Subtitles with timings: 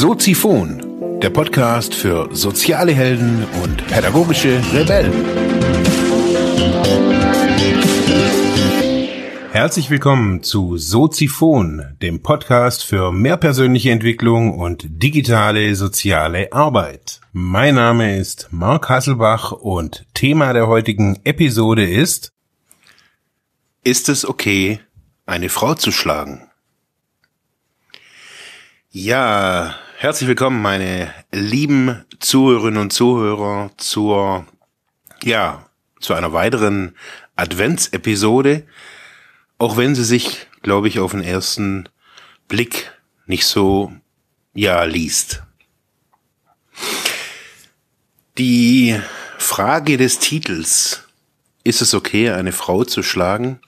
[0.00, 5.12] Soziphon, der Podcast für soziale Helden und pädagogische Rebellen.
[9.52, 17.20] Herzlich willkommen zu Soziphon, dem Podcast für mehr persönliche Entwicklung und digitale soziale Arbeit.
[17.34, 22.32] Mein Name ist Marc Hasselbach und Thema der heutigen Episode ist
[23.84, 24.80] Ist es okay,
[25.26, 26.46] eine Frau zu schlagen?
[28.92, 34.46] Ja, herzlich willkommen, meine lieben Zuhörerinnen und Zuhörer, zur,
[35.22, 35.66] ja,
[36.00, 36.96] zu einer weiteren
[37.36, 38.66] Adventsepisode.
[39.58, 41.86] Auch wenn sie sich, glaube ich, auf den ersten
[42.48, 43.92] Blick nicht so,
[44.54, 45.42] ja, liest.
[48.38, 48.98] Die
[49.36, 51.08] Frage des Titels,
[51.62, 53.60] ist es okay, eine Frau zu schlagen,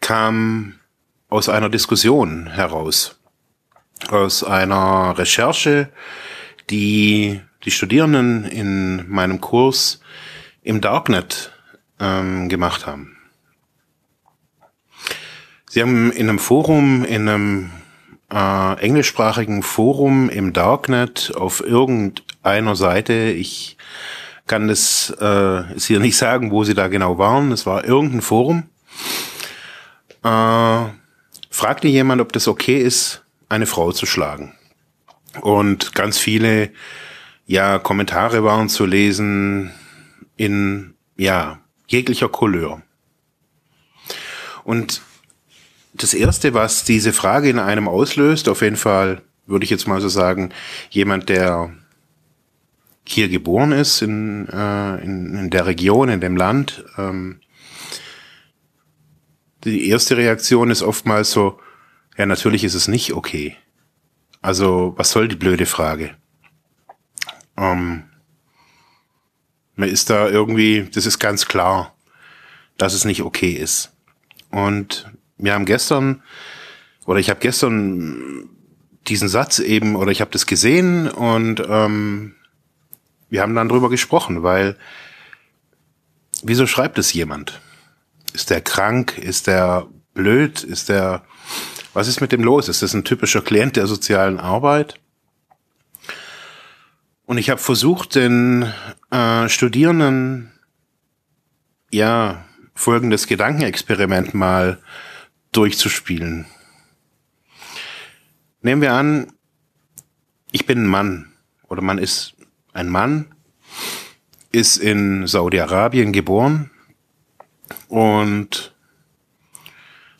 [0.00, 0.76] kam
[1.28, 3.21] aus einer Diskussion heraus
[4.10, 5.88] aus einer Recherche,
[6.70, 10.00] die die Studierenden in meinem Kurs
[10.62, 11.52] im Darknet
[12.00, 13.16] ähm, gemacht haben.
[15.68, 17.70] Sie haben in einem Forum, in einem
[18.32, 23.76] äh, englischsprachigen Forum im Darknet auf irgendeiner Seite, ich
[24.46, 28.64] kann das äh, hier nicht sagen, wo sie da genau waren, es war irgendein Forum,
[30.24, 30.84] äh,
[31.50, 33.21] fragte jemand, ob das okay ist,
[33.52, 34.54] eine Frau zu schlagen.
[35.40, 36.70] Und ganz viele,
[37.46, 39.70] ja, Kommentare waren zu lesen
[40.36, 42.82] in, ja, jeglicher Couleur.
[44.64, 45.02] Und
[45.94, 50.00] das erste, was diese Frage in einem auslöst, auf jeden Fall, würde ich jetzt mal
[50.00, 50.50] so sagen,
[50.90, 51.72] jemand, der
[53.04, 57.40] hier geboren ist, in, äh, in, in der Region, in dem Land, ähm,
[59.64, 61.58] die erste Reaktion ist oftmals so,
[62.16, 63.56] ja, natürlich ist es nicht okay.
[64.40, 66.16] Also, was soll die blöde Frage?
[67.56, 68.04] Ähm,
[69.76, 71.94] man ist da irgendwie, das ist ganz klar,
[72.76, 73.92] dass es nicht okay ist.
[74.50, 76.22] Und wir haben gestern,
[77.06, 78.48] oder ich habe gestern
[79.08, 82.34] diesen Satz eben, oder ich habe das gesehen und ähm,
[83.30, 84.76] wir haben dann drüber gesprochen, weil
[86.42, 87.60] wieso schreibt es jemand?
[88.32, 89.18] Ist der krank?
[89.18, 90.62] Ist der blöd?
[90.62, 91.24] Ist der
[91.94, 92.68] was ist mit dem los?
[92.68, 94.98] Ist das ein typischer Klient der sozialen Arbeit?
[97.26, 98.72] Und ich habe versucht, den
[99.10, 100.52] äh, Studierenden
[101.90, 102.44] ja
[102.74, 104.78] folgendes Gedankenexperiment mal
[105.52, 106.46] durchzuspielen.
[108.62, 109.32] Nehmen wir an,
[110.50, 111.32] ich bin ein Mann
[111.68, 112.34] oder man ist
[112.72, 113.34] ein Mann,
[114.50, 116.70] ist in Saudi-Arabien geboren
[117.88, 118.71] und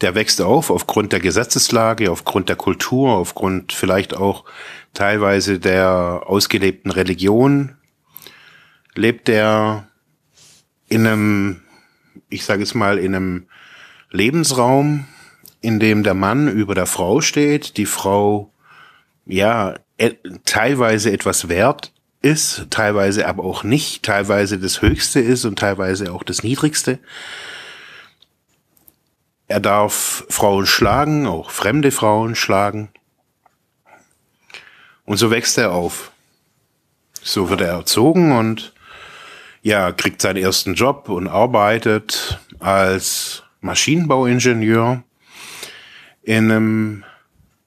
[0.00, 4.44] der wächst auf aufgrund der Gesetzeslage, aufgrund der Kultur, aufgrund vielleicht auch
[4.92, 7.76] teilweise der ausgelebten Religion,
[8.94, 9.88] lebt er
[10.88, 11.62] in einem,
[12.28, 13.46] ich sage es mal, in einem
[14.10, 15.06] Lebensraum,
[15.60, 18.52] in dem der Mann über der Frau steht, die Frau
[19.26, 20.12] ja e,
[20.44, 26.22] teilweise etwas wert ist, teilweise aber auch nicht, teilweise das Höchste ist und teilweise auch
[26.22, 26.98] das Niedrigste.
[29.46, 32.88] Er darf Frauen schlagen, auch fremde Frauen schlagen.
[35.04, 36.10] Und so wächst er auf.
[37.22, 38.72] So wird er erzogen und
[39.62, 45.02] ja, kriegt seinen ersten Job und arbeitet als Maschinenbauingenieur
[46.22, 47.04] in einem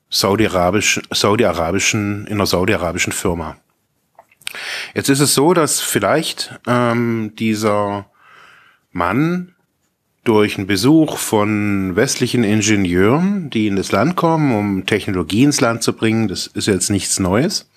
[0.10, 3.58] saudi-arabischen, saudi-arabischen, in einer saudi-arabischen Firma.
[4.94, 8.10] Jetzt ist es so, dass vielleicht ähm, dieser
[8.92, 9.56] Mann
[10.28, 15.84] durch einen Besuch von westlichen Ingenieuren, die in das Land kommen, um Technologie ins Land
[15.84, 17.70] zu bringen, das ist jetzt nichts Neues,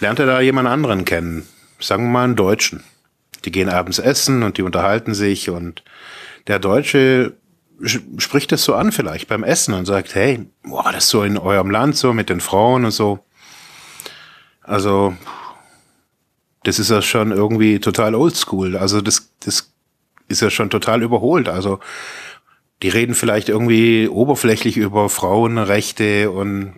[0.00, 1.46] lernt er da jemand anderen kennen.
[1.78, 2.82] Sagen wir mal einen Deutschen.
[3.44, 5.84] Die gehen abends essen und die unterhalten sich und
[6.48, 7.34] der Deutsche
[8.18, 11.38] spricht das so an vielleicht beim Essen und sagt, hey, boah, das ist so in
[11.38, 13.20] eurem Land so mit den Frauen und so.
[14.62, 15.14] Also,
[16.64, 18.76] das ist ja schon irgendwie total oldschool.
[18.76, 19.75] Also das, das
[20.28, 21.48] ist ja schon total überholt.
[21.48, 21.80] Also
[22.82, 26.74] die reden vielleicht irgendwie oberflächlich über Frauenrechte und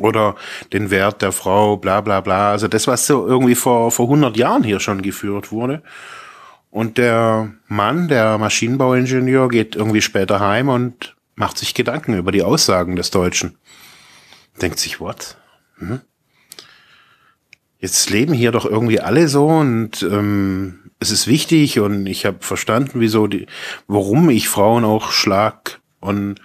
[0.00, 0.34] oder
[0.72, 2.50] den Wert der Frau, bla bla bla.
[2.50, 5.82] Also das, was so irgendwie vor, vor 100 Jahren hier schon geführt wurde.
[6.70, 12.42] Und der Mann, der Maschinenbauingenieur, geht irgendwie später heim und macht sich Gedanken über die
[12.42, 13.56] Aussagen des Deutschen.
[14.60, 15.36] Denkt sich, what?
[15.78, 16.00] Hm?
[17.84, 22.38] Jetzt leben hier doch irgendwie alle so und ähm, es ist wichtig und ich habe
[22.40, 23.46] verstanden, wieso die,
[23.88, 25.82] warum ich Frauen auch schlag.
[26.00, 26.36] Und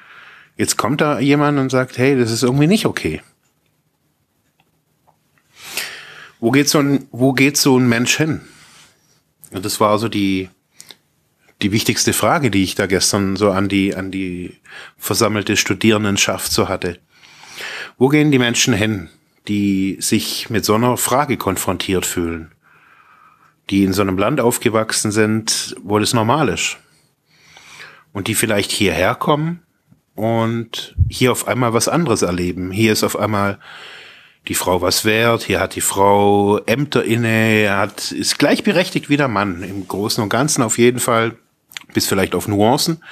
[0.58, 3.22] jetzt kommt da jemand und sagt, hey, das ist irgendwie nicht okay.
[6.42, 8.42] Wo geht so ein, wo geht so ein Mensch hin?
[9.52, 10.50] Und das war also die,
[11.62, 14.58] die wichtigste Frage, die ich da gestern so an die, an die
[14.98, 17.00] versammelte Studierendenschaft so hatte.
[17.98, 19.08] Wo gehen die Menschen hin,
[19.50, 22.52] die sich mit so einer Frage konfrontiert fühlen?
[23.70, 26.78] Die in so einem Land aufgewachsen sind, wo das normal ist.
[28.14, 29.62] Und die vielleicht hierher kommen
[30.16, 32.72] und hier auf einmal was anderes erleben.
[32.72, 33.60] Hier ist auf einmal
[34.48, 39.28] die Frau was wert, hier hat die Frau Ämter inne, hat, ist gleichberechtigt wie der
[39.28, 39.64] Mann.
[39.64, 41.36] Im Großen und Ganzen auf jeden Fall,
[41.94, 43.04] bis vielleicht auf Nuancen,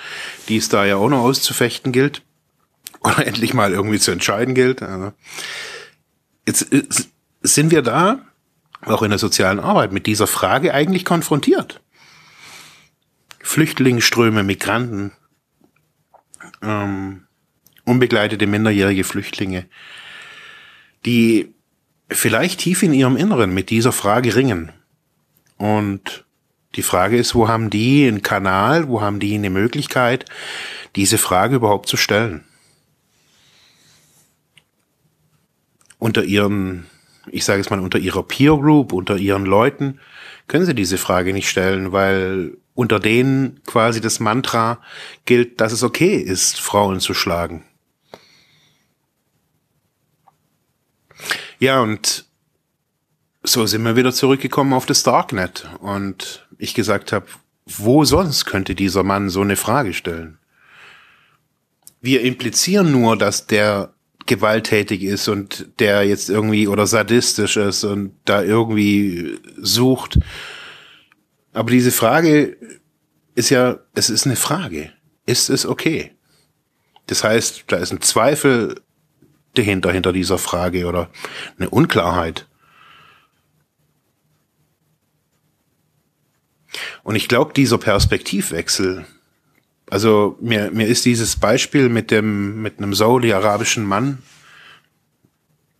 [0.49, 2.21] die es da ja auch noch auszufechten gilt.
[3.01, 4.81] Oder endlich mal irgendwie zu entscheiden gilt.
[4.81, 5.13] Also
[6.47, 6.67] jetzt
[7.41, 8.21] sind wir da,
[8.85, 11.81] auch in der sozialen Arbeit, mit dieser Frage eigentlich konfrontiert.
[13.39, 15.11] Flüchtlingsströme, Migranten,
[16.61, 17.23] ähm,
[17.85, 19.65] unbegleitete minderjährige Flüchtlinge,
[21.05, 21.53] die
[22.09, 24.71] vielleicht tief in ihrem Inneren mit dieser Frage ringen.
[25.57, 26.25] Und
[26.75, 30.25] die Frage ist, wo haben die einen Kanal, wo haben die eine Möglichkeit,
[30.95, 32.43] diese Frage überhaupt zu stellen?
[35.99, 36.85] Unter ihren,
[37.31, 39.99] ich sage es mal, unter ihrer Peer Group, unter ihren Leuten
[40.47, 44.79] können sie diese Frage nicht stellen, weil unter denen quasi das Mantra
[45.25, 47.65] gilt, dass es okay ist, Frauen zu schlagen.
[51.59, 52.25] Ja, und
[53.43, 57.25] so sind wir wieder zurückgekommen auf das Darknet und ich gesagt habe,
[57.65, 60.37] wo sonst könnte dieser Mann so eine Frage stellen?
[61.99, 63.93] Wir implizieren nur, dass der
[64.27, 70.19] gewalttätig ist und der jetzt irgendwie oder sadistisch ist und da irgendwie sucht.
[71.53, 72.57] Aber diese Frage
[73.35, 74.91] ist ja, es ist eine Frage.
[75.25, 76.11] Ist es okay?
[77.07, 78.81] Das heißt, da ist ein Zweifel
[79.53, 81.09] dahinter, hinter dieser Frage oder
[81.57, 82.47] eine Unklarheit.
[87.03, 89.05] Und ich glaube, dieser Perspektivwechsel,
[89.89, 94.19] also mir, mir ist dieses Beispiel mit dem, mit einem saudi-arabischen Mann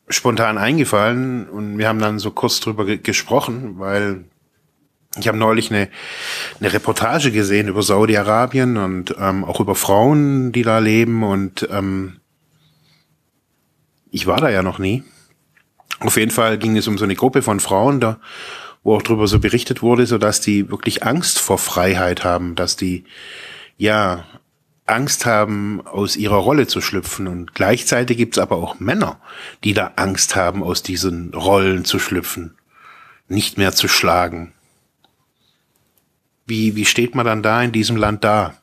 [0.09, 4.24] spontan eingefallen und wir haben dann so kurz drüber ge gesprochen, weil
[5.18, 5.89] ich habe neulich eine,
[6.59, 12.19] eine Reportage gesehen über Saudi-Arabien und ähm, auch über Frauen, die da leben und ähm,
[14.12, 15.04] ich war da ja noch nie.
[16.00, 18.19] Auf jeden Fall ging es um so eine Gruppe von Frauen da,
[18.83, 22.77] wo auch drüber so berichtet wurde, so dass die wirklich Angst vor Freiheit haben, dass
[22.77, 23.04] die
[23.78, 24.26] ja
[24.86, 27.28] Angst haben, aus ihrer Rolle zu schlüpfen.
[27.28, 29.20] Und gleichzeitig gibt's aber auch Männer,
[29.64, 32.56] die da Angst haben, aus diesen Rollen zu schlüpfen,
[33.28, 34.54] nicht mehr zu schlagen.
[36.46, 38.56] Wie, wie steht man dann da in diesem Land da?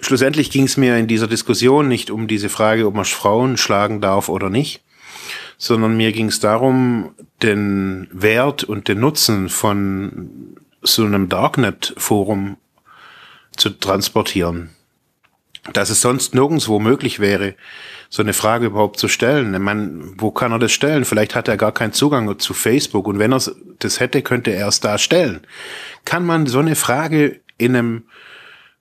[0.00, 4.00] Schlussendlich ging es mir in dieser Diskussion nicht um diese Frage, ob man Frauen schlagen
[4.00, 4.82] darf oder nicht,
[5.58, 10.47] sondern mir ging es darum, den Wert und den Nutzen von
[10.82, 12.56] so einem Darknet-Forum
[13.56, 14.70] zu transportieren.
[15.72, 17.54] Dass es sonst nirgendwo möglich wäre,
[18.08, 19.52] so eine Frage überhaupt zu stellen.
[19.52, 21.04] Ich meine, wo kann er das stellen?
[21.04, 23.42] Vielleicht hat er gar keinen Zugang zu Facebook und wenn er
[23.78, 25.40] das hätte, könnte er es da stellen.
[26.04, 28.04] Kann man so eine Frage in einem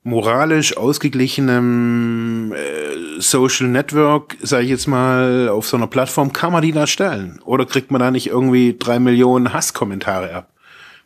[0.04, 6.62] moralisch ausgeglichenem äh, Social Network, sage ich jetzt mal, auf so einer Plattform, kann man
[6.62, 7.42] die da stellen?
[7.44, 10.54] Oder kriegt man da nicht irgendwie drei Millionen Hasskommentare ab?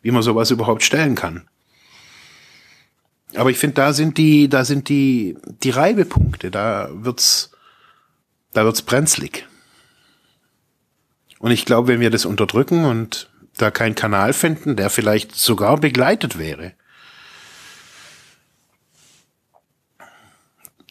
[0.02, 1.48] Wie man sowas überhaupt stellen kann?
[3.36, 7.52] Aber ich finde, da sind die, da sind die, die Reibepunkte, da wird's,
[8.54, 9.48] da wird's brenzlig.
[11.40, 15.78] Und ich glaube, wenn wir das unterdrücken und da keinen Kanal finden, der vielleicht sogar
[15.78, 16.74] begleitet wäre,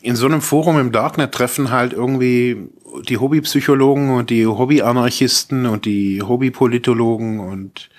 [0.02, 2.69] in so einem Forum im Darknet treffen halt irgendwie
[3.09, 7.90] die Hobbypsychologen und die Hobbyanarchisten und die Hobbypolitologen und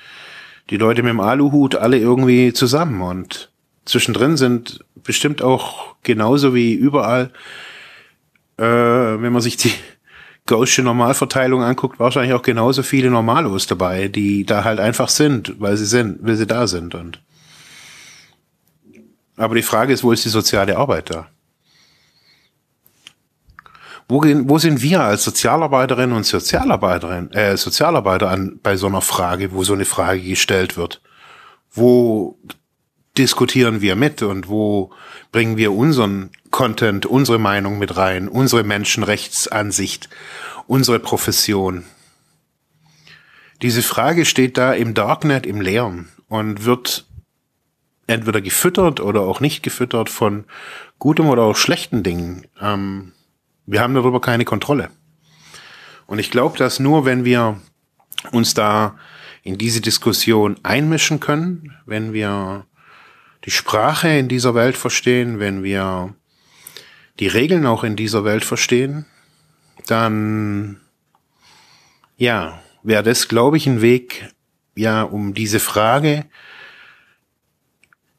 [0.72, 3.52] die Leute mit dem Aluhut alle irgendwie zusammen und
[3.86, 7.32] zwischendrin sind bestimmt auch genauso wie überall,
[8.58, 9.74] äh, wenn man sich die
[10.48, 15.78] Gaußsche Normalverteilung anguckt, wahrscheinlich auch genauso viele Normalos dabei, die da halt einfach sind, weil
[15.78, 17.22] sie sind, weil sie da sind und
[19.38, 21.28] aber die Frage ist, wo ist die soziale Arbeit da?
[24.12, 29.54] Wo, wo sind wir als Sozialarbeiterinnen und Sozialarbeiterin, äh, Sozialarbeiter an, bei so einer Frage,
[29.54, 31.02] wo so eine Frage gestellt wird?
[31.72, 32.38] Wo
[33.18, 34.92] diskutieren wir mit und wo
[35.32, 40.10] bringen wir unseren Content, unsere Meinung mit rein, unsere Menschenrechtsansicht,
[40.68, 41.86] unsere Profession?
[43.62, 47.08] Diese Frage steht da im Darknet im Leeren und wird
[48.08, 50.44] entweder gefüttert oder auch nicht gefüttert von
[51.00, 52.46] gutem oder auch schlechten Dingen.
[52.62, 53.14] Ähm,
[53.72, 54.90] wir haben darüber keine Kontrolle.
[56.06, 57.62] Und ich glaube, dass nur wenn wir
[58.34, 58.98] uns da
[59.44, 62.66] in diese Diskussion einmischen können, wenn wir
[63.46, 66.14] die Sprache in dieser Welt verstehen, wenn wir
[67.22, 69.06] die Regeln auch in dieser Welt verstehen,
[69.88, 70.82] dann
[72.18, 74.34] ja, wäre das, glaube ich, ein Weg,
[74.76, 76.26] ja, um diese Frage,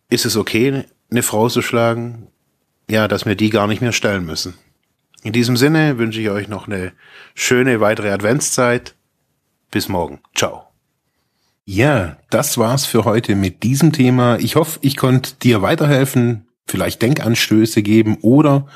[0.08, 2.28] ist es okay, eine Frau zu schlagen?
[2.88, 4.54] Ja, dass wir die gar nicht mehr stellen müssen.
[5.22, 6.92] In diesem Sinne wünsche ich euch noch eine
[7.34, 8.94] schöne weitere Adventszeit.
[9.70, 10.20] Bis morgen.
[10.34, 10.64] Ciao.
[11.64, 14.38] Ja, das war's für heute mit diesem Thema.
[14.38, 18.66] Ich hoffe, ich konnte dir weiterhelfen, vielleicht Denkanstöße geben oder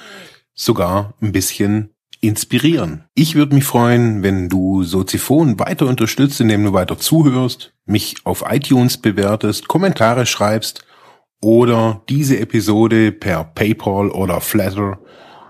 [0.54, 3.04] sogar ein bisschen inspirieren.
[3.14, 8.44] Ich würde mich freuen, wenn du Soziphon weiter unterstützt, indem du weiter zuhörst, mich auf
[8.48, 10.84] iTunes bewertest, Kommentare schreibst
[11.40, 14.98] oder diese Episode per PayPal oder Flatter